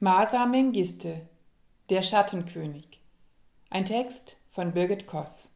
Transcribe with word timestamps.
Masa 0.00 0.46
Mengiste, 0.46 1.22
der 1.90 2.02
Schattenkönig. 2.02 3.00
Ein 3.68 3.84
Text 3.84 4.36
von 4.48 4.72
Birgit 4.72 5.08
Koss. 5.08 5.50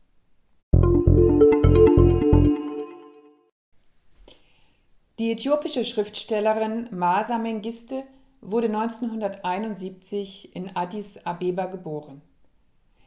Die 5.20 5.30
äthiopische 5.30 5.84
Schriftstellerin 5.84 6.88
Masa 6.90 7.38
Mengiste 7.38 8.02
wurde 8.40 8.66
1971 8.66 10.56
in 10.56 10.74
Addis 10.74 11.24
Abeba 11.24 11.66
geboren. 11.66 12.20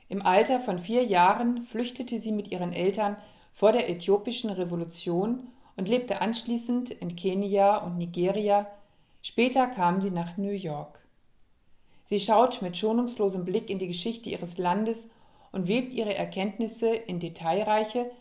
Im 0.07 0.25
Alter 0.25 0.61
von 0.61 0.79
vier 0.79 1.03
Jahren 1.03 1.63
flüchtete 1.63 2.17
sie 2.17 2.31
mit 2.31 2.49
ihren 2.53 2.71
Eltern 2.71 3.17
vor 3.51 3.73
der 3.73 3.89
äthiopischen 3.89 4.51
Revolution 4.51 5.49
und 5.75 5.89
lebte 5.89 6.21
anschließend 6.21 6.91
in 6.91 7.17
Kenia 7.17 7.75
und 7.79 7.97
Nigeria. 7.97 8.67
Später 9.21 9.67
kam 9.67 10.01
sie 10.01 10.11
nach 10.11 10.37
New 10.37 10.53
York. 10.53 11.04
Sie 12.05 12.19
schaut 12.19 12.61
mit 12.61 12.77
schonungslosem 12.77 13.45
Blick 13.45 13.69
in 13.69 13.79
die 13.79 13.87
Geschichte 13.87 14.29
ihres 14.29 14.59
Landes 14.59 15.09
und 15.51 15.67
webt 15.67 15.93
ihre 15.93 16.15
Erkenntnisse 16.15 16.95
in 16.95 17.19
detailreiche, 17.19 18.11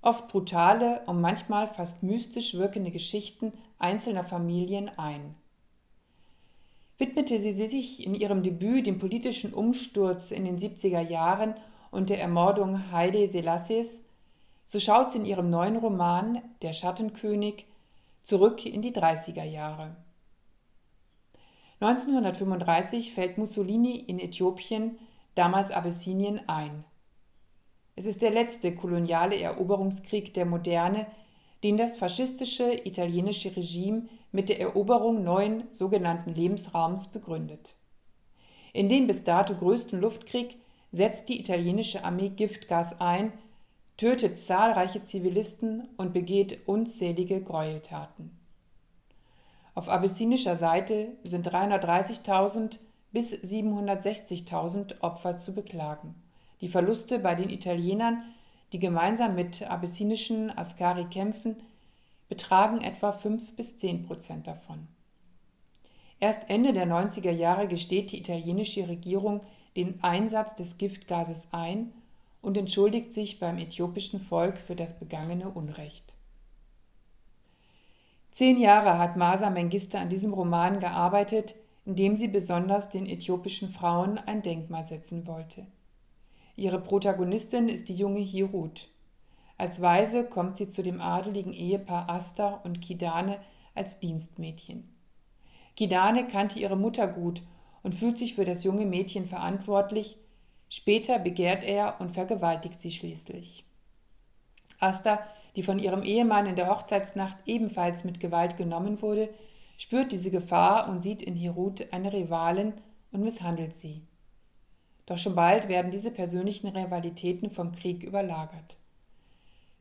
oft 0.00 0.28
brutale 0.28 1.02
und 1.06 1.20
manchmal 1.20 1.66
fast 1.66 2.04
mystisch 2.04 2.54
wirkende 2.54 2.92
Geschichten 2.92 3.52
einzelner 3.78 4.24
Familien 4.24 4.90
ein. 4.96 5.34
Widmete 6.98 7.40
sie 7.40 7.50
sich 7.50 8.06
in 8.06 8.14
ihrem 8.14 8.44
Debüt 8.44 8.86
dem 8.86 8.98
politischen 8.98 9.52
Umsturz 9.52 10.30
in 10.30 10.44
den 10.44 10.58
70er 10.58 11.00
Jahren 11.00 11.54
und 11.90 12.10
der 12.10 12.20
Ermordung 12.20 12.92
Haile 12.92 13.26
Selassies, 13.26 14.04
so 14.68 14.78
schaut 14.78 15.10
sie 15.10 15.18
in 15.18 15.24
ihrem 15.24 15.50
neuen 15.50 15.76
Roman 15.76 16.40
Der 16.62 16.72
Schattenkönig 16.72 17.66
zurück 18.22 18.64
in 18.64 18.82
die 18.82 18.92
30er 18.92 19.44
Jahre. 19.44 19.96
1935 21.82 23.12
fällt 23.12 23.38
Mussolini 23.38 23.96
in 23.96 24.20
Äthiopien, 24.20 24.98
damals 25.34 25.72
Abessinien, 25.72 26.40
ein. 26.46 26.84
Es 27.96 28.06
ist 28.06 28.22
der 28.22 28.30
letzte 28.30 28.74
koloniale 28.74 29.36
Eroberungskrieg 29.36 30.32
der 30.32 30.46
Moderne, 30.46 31.06
den 31.64 31.76
das 31.76 31.96
faschistische 31.96 32.72
italienische 32.86 33.56
Regime 33.56 34.08
mit 34.30 34.48
der 34.48 34.60
Eroberung 34.60 35.24
neuen 35.24 35.64
sogenannten 35.72 36.32
Lebensraums 36.34 37.08
begründet. 37.08 37.74
In 38.72 38.88
dem 38.88 39.08
bis 39.08 39.24
dato 39.24 39.54
größten 39.54 40.00
Luftkrieg 40.00 40.56
setzt 40.92 41.28
die 41.28 41.40
italienische 41.40 42.04
Armee 42.04 42.28
Giftgas 42.28 43.00
ein, 43.00 43.32
tötet 43.96 44.38
zahlreiche 44.38 45.02
Zivilisten 45.02 45.88
und 45.96 46.12
begeht 46.12 46.60
unzählige 46.66 47.42
Gräueltaten. 47.42 48.31
Auf 49.74 49.88
abessinischer 49.88 50.56
Seite 50.56 51.12
sind 51.24 51.48
330.000 51.48 52.78
bis 53.10 53.32
760.000 53.32 55.00
Opfer 55.00 55.36
zu 55.36 55.54
beklagen. 55.54 56.14
Die 56.60 56.68
Verluste 56.68 57.18
bei 57.18 57.34
den 57.34 57.50
Italienern, 57.50 58.22
die 58.72 58.78
gemeinsam 58.78 59.34
mit 59.34 59.62
abessinischen 59.62 60.56
Askari 60.56 61.04
kämpfen, 61.04 61.56
betragen 62.28 62.80
etwa 62.80 63.12
5 63.12 63.56
bis 63.56 63.76
10 63.78 64.04
Prozent 64.06 64.46
davon. 64.46 64.86
Erst 66.20 66.48
Ende 66.48 66.72
der 66.72 66.86
90er 66.86 67.32
Jahre 67.32 67.66
gesteht 67.66 68.12
die 68.12 68.18
italienische 68.18 68.88
Regierung 68.88 69.40
den 69.76 70.02
Einsatz 70.04 70.54
des 70.54 70.78
Giftgases 70.78 71.48
ein 71.52 71.92
und 72.40 72.56
entschuldigt 72.56 73.12
sich 73.12 73.38
beim 73.40 73.58
äthiopischen 73.58 74.20
Volk 74.20 74.58
für 74.58 74.76
das 74.76 74.98
begangene 74.98 75.48
Unrecht. 75.48 76.14
Zehn 78.32 78.58
Jahre 78.58 78.98
hat 78.98 79.16
Masa 79.16 79.50
Mengiste 79.50 79.98
an 79.98 80.08
diesem 80.08 80.32
Roman 80.32 80.80
gearbeitet, 80.80 81.54
in 81.84 81.96
dem 81.96 82.16
sie 82.16 82.28
besonders 82.28 82.88
den 82.88 83.06
äthiopischen 83.06 83.68
Frauen 83.68 84.16
ein 84.16 84.40
Denkmal 84.40 84.86
setzen 84.86 85.26
wollte. 85.26 85.66
Ihre 86.56 86.80
Protagonistin 86.80 87.68
ist 87.68 87.90
die 87.90 87.94
junge 87.94 88.20
Hirut. 88.20 88.88
Als 89.58 89.82
Weise 89.82 90.24
kommt 90.24 90.56
sie 90.56 90.68
zu 90.68 90.82
dem 90.82 91.00
adeligen 91.00 91.52
Ehepaar 91.52 92.08
Asta 92.08 92.60
und 92.64 92.80
Kidane 92.80 93.38
als 93.74 94.00
Dienstmädchen. 94.00 94.88
Kidane 95.76 96.26
kannte 96.26 96.58
ihre 96.58 96.76
Mutter 96.76 97.08
gut 97.08 97.42
und 97.82 97.94
fühlt 97.94 98.16
sich 98.16 98.34
für 98.34 98.44
das 98.46 98.64
junge 98.64 98.86
Mädchen 98.86 99.26
verantwortlich. 99.26 100.16
Später 100.70 101.18
begehrt 101.18 101.64
er 101.64 102.00
und 102.00 102.10
vergewaltigt 102.10 102.80
sie 102.80 102.92
schließlich. 102.92 103.66
Asta 104.80 105.20
die 105.56 105.62
von 105.62 105.78
ihrem 105.78 106.02
Ehemann 106.02 106.46
in 106.46 106.56
der 106.56 106.68
Hochzeitsnacht 106.68 107.36
ebenfalls 107.46 108.04
mit 108.04 108.20
Gewalt 108.20 108.56
genommen 108.56 109.02
wurde, 109.02 109.28
spürt 109.76 110.12
diese 110.12 110.30
Gefahr 110.30 110.88
und 110.88 111.02
sieht 111.02 111.22
in 111.22 111.34
Hirut 111.34 111.92
eine 111.92 112.12
Rivalin 112.12 112.72
und 113.10 113.22
misshandelt 113.22 113.74
sie. 113.74 114.02
Doch 115.06 115.18
schon 115.18 115.34
bald 115.34 115.68
werden 115.68 115.90
diese 115.90 116.10
persönlichen 116.10 116.68
Rivalitäten 116.68 117.50
vom 117.50 117.72
Krieg 117.72 118.04
überlagert. 118.04 118.76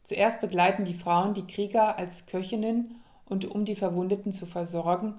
Zuerst 0.04 0.42
begleiten 0.42 0.84
die 0.84 0.96
Frauen 0.96 1.34
die 1.34 1.46
Krieger 1.46 1.98
als 2.00 2.26
Köchinnen 2.26 2.96
und 3.26 3.46
um 3.46 3.66
die 3.66 3.76
Verwundeten 3.76 4.34
zu 4.34 4.46
versorgen, 4.46 5.14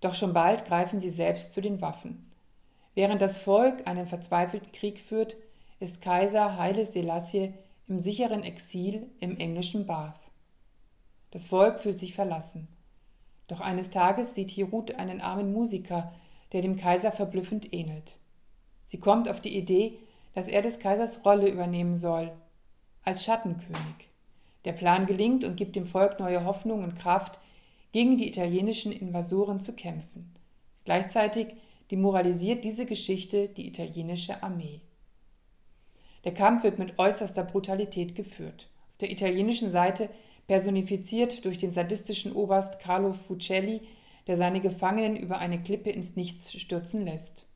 doch 0.00 0.14
schon 0.14 0.32
bald 0.32 0.64
greifen 0.64 1.00
sie 1.00 1.10
selbst 1.10 1.52
zu 1.52 1.60
den 1.60 1.80
Waffen. 1.80 2.30
Während 2.94 3.22
das 3.22 3.38
Volk 3.38 3.86
einen 3.88 4.06
verzweifelten 4.06 4.72
Krieg 4.72 5.00
führt, 5.00 5.36
ist 5.80 6.00
Kaiser 6.00 6.56
Haile 6.56 6.84
Selassie 6.84 7.54
im 7.88 7.98
sicheren 7.98 8.42
Exil 8.42 9.08
im 9.18 9.38
englischen 9.38 9.86
Bath. 9.86 10.20
Das 11.30 11.46
Volk 11.46 11.80
fühlt 11.80 11.98
sich 11.98 12.14
verlassen. 12.14 12.68
Doch 13.46 13.60
eines 13.60 13.90
Tages 13.90 14.34
sieht 14.34 14.50
Hirut 14.50 14.94
einen 14.96 15.20
armen 15.20 15.52
Musiker, 15.52 16.12
der 16.52 16.62
dem 16.62 16.76
Kaiser 16.76 17.12
verblüffend 17.12 17.72
ähnelt. 17.72 18.16
Sie 18.84 18.98
kommt 18.98 19.28
auf 19.28 19.40
die 19.40 19.56
Idee, 19.56 19.98
dass 20.34 20.48
er 20.48 20.62
des 20.62 20.78
Kaisers 20.78 21.24
Rolle 21.24 21.48
übernehmen 21.48 21.96
soll, 21.96 22.30
als 23.04 23.24
Schattenkönig. 23.24 24.08
Der 24.64 24.72
Plan 24.72 25.06
gelingt 25.06 25.44
und 25.44 25.56
gibt 25.56 25.76
dem 25.76 25.86
Volk 25.86 26.20
neue 26.20 26.44
Hoffnung 26.44 26.82
und 26.82 26.94
Kraft, 26.94 27.40
gegen 27.92 28.18
die 28.18 28.28
italienischen 28.28 28.92
Invasoren 28.92 29.60
zu 29.60 29.72
kämpfen. 29.72 30.34
Gleichzeitig 30.84 31.54
demoralisiert 31.90 32.64
diese 32.64 32.84
Geschichte 32.84 33.48
die 33.48 33.66
italienische 33.66 34.42
Armee. 34.42 34.82
Der 36.28 36.34
Kampf 36.34 36.62
wird 36.62 36.78
mit 36.78 36.98
äußerster 36.98 37.42
Brutalität 37.42 38.14
geführt. 38.14 38.68
Auf 38.90 38.98
der 38.98 39.10
italienischen 39.10 39.70
Seite 39.70 40.10
personifiziert 40.46 41.46
durch 41.46 41.56
den 41.56 41.72
sadistischen 41.72 42.32
Oberst 42.32 42.80
Carlo 42.80 43.14
Fucelli, 43.14 43.80
der 44.26 44.36
seine 44.36 44.60
Gefangenen 44.60 45.16
über 45.16 45.38
eine 45.38 45.62
Klippe 45.62 45.88
ins 45.88 46.16
Nichts 46.16 46.52
stürzen 46.52 47.06
lässt. 47.06 47.46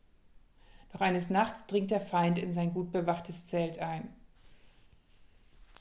Doch 0.91 1.03
eines 1.03 1.29
Nachts 1.29 1.67
dringt 1.67 1.91
der 1.91 2.01
Feind 2.01 2.39
in 2.39 2.55
sein 2.55 2.73
gut 2.73 2.93
bewachtes 2.93 3.45
Zelt 3.45 3.79
ein. 3.79 4.09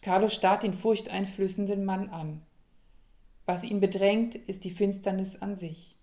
Carlo 0.02 0.28
starrt 0.28 0.63
den 0.63 0.73
furchteinflößenden 0.73 1.85
Mann 1.85 2.09
an. 2.09 2.41
Was 3.46 3.63
ihn 3.63 3.79
bedrängt, 3.79 4.35
ist 4.35 4.66
die 4.66 4.72
Finsternis 4.72 5.41
an 5.41 5.56
sich. 5.56 5.96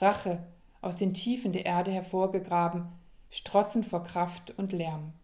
Rache, 0.00 0.46
aus 0.82 0.96
den 0.96 1.14
Tiefen 1.14 1.52
der 1.52 1.64
Erde 1.64 1.90
hervorgegraben, 1.90 2.88
strotzend 3.30 3.86
vor 3.86 4.02
Kraft 4.02 4.50
und 4.58 4.74
Lärm. 4.74 5.14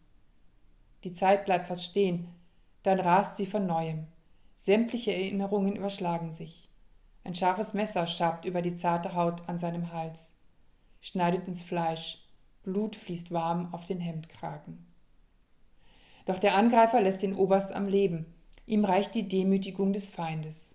Die 1.06 1.12
Zeit 1.12 1.44
bleibt 1.44 1.68
fast 1.68 1.84
stehen, 1.84 2.26
dann 2.82 2.98
rast 2.98 3.36
sie 3.36 3.46
von 3.46 3.64
neuem. 3.64 4.08
Sämtliche 4.56 5.12
Erinnerungen 5.12 5.76
überschlagen 5.76 6.32
sich. 6.32 6.68
Ein 7.22 7.36
scharfes 7.36 7.74
Messer 7.74 8.08
schabt 8.08 8.44
über 8.44 8.60
die 8.60 8.74
zarte 8.74 9.14
Haut 9.14 9.48
an 9.48 9.56
seinem 9.56 9.92
Hals, 9.92 10.34
schneidet 11.00 11.46
ins 11.46 11.62
Fleisch, 11.62 12.26
Blut 12.64 12.96
fließt 12.96 13.30
warm 13.30 13.72
auf 13.72 13.84
den 13.84 14.00
Hemdkragen. 14.00 14.84
Doch 16.24 16.40
der 16.40 16.56
Angreifer 16.56 17.00
lässt 17.00 17.22
den 17.22 17.36
Oberst 17.36 17.72
am 17.72 17.86
Leben, 17.86 18.26
ihm 18.66 18.84
reicht 18.84 19.14
die 19.14 19.28
Demütigung 19.28 19.92
des 19.92 20.10
Feindes. 20.10 20.74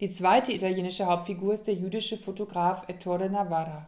Die 0.00 0.08
zweite 0.08 0.50
italienische 0.50 1.04
Hauptfigur 1.04 1.52
ist 1.52 1.66
der 1.66 1.74
jüdische 1.74 2.16
Fotograf 2.16 2.88
Ettore 2.88 3.28
Navarra. 3.28 3.86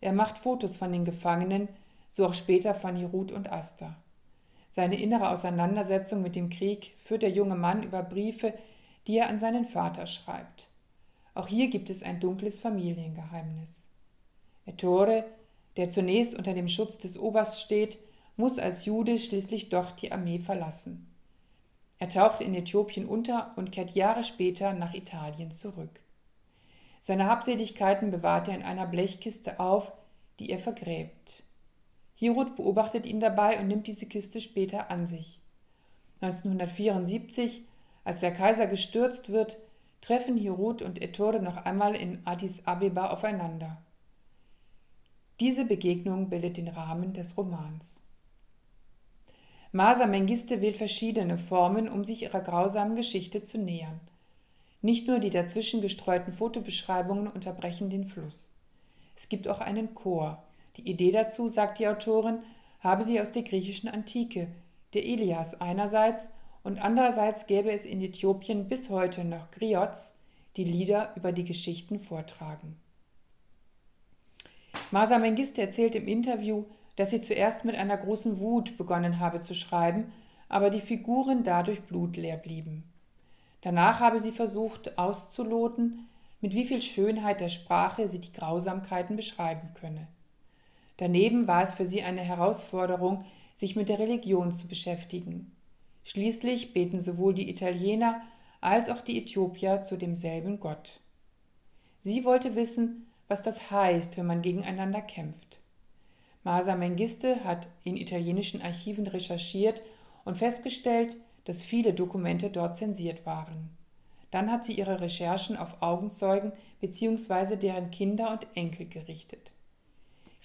Er 0.00 0.12
macht 0.12 0.38
Fotos 0.38 0.76
von 0.76 0.92
den 0.92 1.04
Gefangenen, 1.04 1.68
so 2.08 2.24
auch 2.24 2.34
später 2.34 2.76
von 2.76 2.94
Hirut 2.94 3.32
und 3.32 3.50
Asta. 3.50 3.96
Seine 4.76 5.00
innere 5.00 5.30
Auseinandersetzung 5.30 6.20
mit 6.20 6.36
dem 6.36 6.50
Krieg 6.50 6.92
führt 6.98 7.22
der 7.22 7.30
junge 7.30 7.54
Mann 7.54 7.82
über 7.82 8.02
Briefe, 8.02 8.52
die 9.06 9.16
er 9.16 9.30
an 9.30 9.38
seinen 9.38 9.64
Vater 9.64 10.06
schreibt. 10.06 10.68
Auch 11.32 11.48
hier 11.48 11.68
gibt 11.68 11.88
es 11.88 12.02
ein 12.02 12.20
dunkles 12.20 12.60
Familiengeheimnis. 12.60 13.88
Ettore, 14.66 15.24
der 15.78 15.88
zunächst 15.88 16.34
unter 16.34 16.52
dem 16.52 16.68
Schutz 16.68 16.98
des 16.98 17.18
Obersts 17.18 17.62
steht, 17.62 17.98
muss 18.36 18.58
als 18.58 18.84
Jude 18.84 19.18
schließlich 19.18 19.70
doch 19.70 19.92
die 19.92 20.12
Armee 20.12 20.40
verlassen. 20.40 21.10
Er 21.98 22.10
taucht 22.10 22.42
in 22.42 22.54
Äthiopien 22.54 23.06
unter 23.06 23.54
und 23.56 23.72
kehrt 23.72 23.92
Jahre 23.92 24.24
später 24.24 24.74
nach 24.74 24.92
Italien 24.92 25.50
zurück. 25.50 26.00
Seine 27.00 27.24
Habseligkeiten 27.24 28.10
bewahrt 28.10 28.48
er 28.48 28.56
in 28.56 28.62
einer 28.62 28.86
Blechkiste 28.86 29.58
auf, 29.58 29.94
die 30.38 30.50
er 30.50 30.58
vergräbt. 30.58 31.44
Hirut 32.16 32.56
beobachtet 32.56 33.06
ihn 33.06 33.20
dabei 33.20 33.60
und 33.60 33.68
nimmt 33.68 33.86
diese 33.86 34.06
Kiste 34.06 34.40
später 34.40 34.90
an 34.90 35.06
sich. 35.06 35.40
1974, 36.22 37.64
als 38.04 38.20
der 38.20 38.32
Kaiser 38.32 38.66
gestürzt 38.66 39.28
wird, 39.28 39.58
treffen 40.00 40.36
Hirut 40.36 40.82
und 40.82 41.00
Ettore 41.00 41.40
noch 41.40 41.58
einmal 41.58 41.94
in 41.94 42.26
Addis 42.26 42.66
Abeba 42.66 43.10
aufeinander. 43.10 43.82
Diese 45.40 45.66
Begegnung 45.66 46.30
bildet 46.30 46.56
den 46.56 46.68
Rahmen 46.68 47.12
des 47.12 47.36
Romans. 47.36 48.00
Masa 49.72 50.06
Mengiste 50.06 50.62
wählt 50.62 50.78
verschiedene 50.78 51.36
Formen, 51.36 51.90
um 51.90 52.02
sich 52.02 52.22
ihrer 52.22 52.40
grausamen 52.40 52.96
Geschichte 52.96 53.42
zu 53.42 53.58
nähern. 53.58 54.00
Nicht 54.80 55.06
nur 55.06 55.18
die 55.18 55.28
dazwischen 55.28 55.82
gestreuten 55.82 56.32
Fotobeschreibungen 56.32 57.26
unterbrechen 57.26 57.90
den 57.90 58.06
Fluss. 58.06 58.54
Es 59.14 59.28
gibt 59.28 59.48
auch 59.48 59.60
einen 59.60 59.94
Chor. 59.94 60.42
Die 60.76 60.88
Idee 60.88 61.12
dazu, 61.12 61.48
sagt 61.48 61.78
die 61.78 61.88
Autorin, 61.88 62.40
habe 62.80 63.04
sie 63.04 63.20
aus 63.20 63.30
der 63.30 63.42
griechischen 63.42 63.88
Antike, 63.88 64.48
der 64.94 65.04
Ilias 65.04 65.60
einerseits 65.60 66.30
und 66.62 66.78
andererseits 66.78 67.46
gäbe 67.46 67.70
es 67.70 67.84
in 67.84 68.00
Äthiopien 68.02 68.68
bis 68.68 68.90
heute 68.90 69.24
noch 69.24 69.50
Griots, 69.50 70.14
die 70.56 70.64
Lieder 70.64 71.12
über 71.16 71.32
die 71.32 71.44
Geschichten 71.44 71.98
vortragen. 71.98 72.76
Masa 74.90 75.18
Mengiste 75.18 75.60
erzählt 75.60 75.94
im 75.94 76.06
Interview, 76.06 76.64
dass 76.96 77.10
sie 77.10 77.20
zuerst 77.20 77.64
mit 77.64 77.76
einer 77.76 77.96
großen 77.96 78.38
Wut 78.40 78.76
begonnen 78.76 79.20
habe 79.20 79.40
zu 79.40 79.54
schreiben, 79.54 80.12
aber 80.48 80.70
die 80.70 80.80
Figuren 80.80 81.44
dadurch 81.44 81.82
blutleer 81.82 82.36
blieben. 82.36 82.84
Danach 83.60 84.00
habe 84.00 84.20
sie 84.20 84.32
versucht 84.32 84.98
auszuloten, 84.98 86.08
mit 86.40 86.54
wie 86.54 86.64
viel 86.64 86.82
Schönheit 86.82 87.40
der 87.40 87.48
Sprache 87.48 88.06
sie 88.08 88.20
die 88.20 88.32
Grausamkeiten 88.32 89.16
beschreiben 89.16 89.70
könne. 89.74 90.08
Daneben 90.96 91.46
war 91.46 91.62
es 91.62 91.74
für 91.74 91.86
sie 91.86 92.02
eine 92.02 92.22
Herausforderung, 92.22 93.24
sich 93.54 93.76
mit 93.76 93.88
der 93.88 93.98
Religion 93.98 94.52
zu 94.52 94.66
beschäftigen. 94.68 95.52
Schließlich 96.04 96.72
beten 96.72 97.00
sowohl 97.00 97.34
die 97.34 97.50
Italiener 97.50 98.22
als 98.60 98.90
auch 98.90 99.00
die 99.00 99.18
Äthiopier 99.18 99.82
zu 99.82 99.96
demselben 99.96 100.60
Gott. 100.60 101.00
Sie 102.00 102.24
wollte 102.24 102.54
wissen, 102.54 103.06
was 103.28 103.42
das 103.42 103.70
heißt, 103.70 104.16
wenn 104.16 104.26
man 104.26 104.42
gegeneinander 104.42 105.02
kämpft. 105.02 105.58
Masa 106.44 106.76
Mengiste 106.76 107.42
hat 107.42 107.68
in 107.82 107.96
italienischen 107.96 108.62
Archiven 108.62 109.06
recherchiert 109.06 109.82
und 110.24 110.38
festgestellt, 110.38 111.16
dass 111.44 111.64
viele 111.64 111.92
Dokumente 111.92 112.50
dort 112.50 112.76
zensiert 112.76 113.26
waren. 113.26 113.70
Dann 114.30 114.50
hat 114.50 114.64
sie 114.64 114.74
ihre 114.74 115.00
Recherchen 115.00 115.56
auf 115.56 115.82
Augenzeugen 115.82 116.52
bzw. 116.80 117.56
deren 117.56 117.90
Kinder 117.90 118.32
und 118.32 118.46
Enkel 118.54 118.86
gerichtet. 118.86 119.52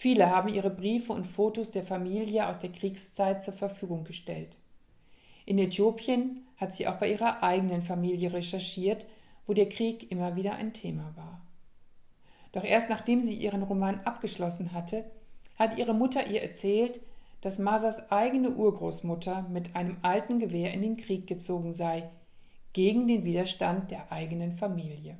Viele 0.02 0.32
haben 0.32 0.52
ihre 0.52 0.72
Briefe 0.72 1.14
und 1.14 1.28
Fotos 1.28 1.70
der 1.70 1.84
Familie 1.84 2.48
aus 2.48 2.58
der 2.58 2.72
Kriegszeit 2.72 3.44
zur 3.44 3.54
Verfügung 3.54 4.04
gestellt. 4.04 4.58
In 5.46 5.60
Äthiopien 5.60 6.44
hat 6.58 6.74
sie 6.74 6.88
auch 6.88 6.96
bei 6.96 7.12
ihrer 7.12 7.44
eigenen 7.44 7.84
Familie 7.84 8.34
recherchiert, 8.34 9.06
wo 9.46 9.54
der 9.54 9.70
Krieg 9.70 10.12
immer 10.12 10.36
wieder 10.36 10.56
ein 10.56 10.74
Thema 10.74 11.14
war. 11.16 11.46
Doch 12.52 12.64
erst 12.64 12.90
nachdem 12.90 13.22
sie 13.22 13.36
ihren 13.36 13.62
Roman 13.62 14.00
abgeschlossen 14.00 14.74
hatte, 14.74 15.06
hat 15.54 15.78
ihre 15.78 15.94
Mutter 15.94 16.26
ihr 16.26 16.42
erzählt, 16.42 17.00
dass 17.42 17.60
Masas 17.60 18.12
eigene 18.12 18.56
Urgroßmutter 18.56 19.50
mit 19.52 19.76
einem 19.76 19.98
alten 20.02 20.40
Gewehr 20.40 20.74
in 20.74 20.82
den 20.82 20.98
Krieg 20.98 21.28
gezogen 21.28 21.74
sei, 21.74 22.10
gegen 22.74 23.08
den 23.08 23.24
Widerstand 23.24 23.92
der 23.92 24.12
eigenen 24.12 24.52
Familie. 24.52 25.20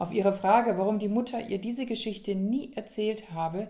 Auf 0.00 0.12
ihre 0.12 0.32
Frage, 0.32 0.78
warum 0.78 0.98
die 0.98 1.10
Mutter 1.10 1.50
ihr 1.50 1.60
diese 1.60 1.84
Geschichte 1.84 2.34
nie 2.34 2.72
erzählt 2.74 3.32
habe, 3.32 3.68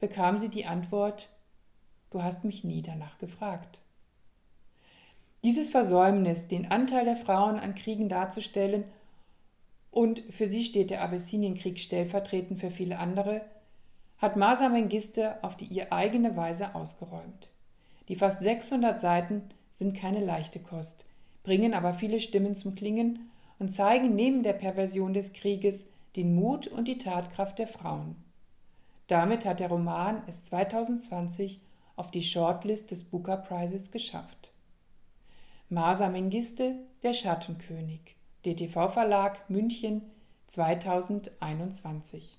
bekam 0.00 0.36
sie 0.36 0.48
die 0.48 0.66
Antwort 0.66 1.28
Du 2.10 2.20
hast 2.20 2.42
mich 2.42 2.64
nie 2.64 2.82
danach 2.82 3.16
gefragt. 3.18 3.78
Dieses 5.44 5.68
Versäumnis, 5.68 6.48
den 6.48 6.68
Anteil 6.72 7.04
der 7.04 7.16
Frauen 7.16 7.60
an 7.60 7.76
Kriegen 7.76 8.08
darzustellen, 8.08 8.82
und 9.92 10.24
für 10.30 10.48
sie 10.48 10.64
steht 10.64 10.90
der 10.90 11.02
Abessinienkrieg 11.02 11.78
stellvertretend 11.78 12.58
für 12.58 12.72
viele 12.72 12.98
andere, 12.98 13.42
hat 14.16 14.36
Masa 14.36 14.70
Mengiste 14.70 15.44
auf 15.44 15.56
die 15.56 15.66
ihr 15.66 15.92
eigene 15.92 16.36
Weise 16.36 16.74
ausgeräumt. 16.74 17.50
Die 18.08 18.16
fast 18.16 18.42
600 18.42 19.00
Seiten 19.00 19.42
sind 19.70 19.96
keine 19.96 20.24
leichte 20.24 20.58
Kost, 20.58 21.04
bringen 21.44 21.72
aber 21.72 21.94
viele 21.94 22.18
Stimmen 22.18 22.56
zum 22.56 22.74
Klingen 22.74 23.30
und 23.58 23.70
zeigen 23.70 24.14
neben 24.14 24.42
der 24.42 24.52
Perversion 24.52 25.12
des 25.12 25.32
Krieges 25.32 25.88
den 26.16 26.34
Mut 26.34 26.66
und 26.66 26.88
die 26.88 26.98
Tatkraft 26.98 27.58
der 27.58 27.66
Frauen. 27.66 28.16
Damit 29.06 29.44
hat 29.44 29.60
der 29.60 29.68
Roman 29.68 30.22
es 30.26 30.44
2020 30.44 31.60
auf 31.96 32.10
die 32.10 32.22
Shortlist 32.22 32.90
des 32.90 33.04
Booker 33.04 33.36
Prizes 33.36 33.90
geschafft. 33.90 34.52
Masa 35.68 36.08
Mengiste, 36.08 36.76
der 37.02 37.14
Schattenkönig, 37.14 38.16
DTV 38.44 38.88
Verlag 38.88 39.50
München 39.50 40.02
2021 40.46 42.37